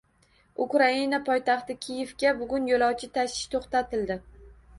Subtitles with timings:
[0.63, 4.21] Ukraina poytaxti Kievda bugun yo'lovchi tashish to'xtatildi